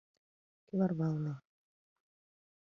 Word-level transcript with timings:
Кӱварвалне 0.67 1.33